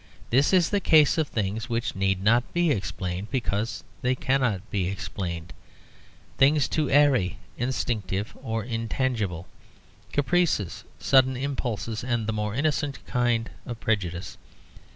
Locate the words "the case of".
0.71-1.27